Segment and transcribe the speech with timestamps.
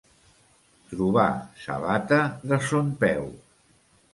[0.93, 1.27] Trobar
[1.65, 2.19] sabata
[2.53, 3.25] de son peu.